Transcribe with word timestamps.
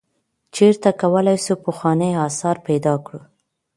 چیرته 0.53 0.91
کولای 1.01 1.37
سو 1.45 1.53
پخوانی 1.63 2.11
آثار 2.27 2.55
پیدا 2.67 2.93
کړو؟ 3.05 3.19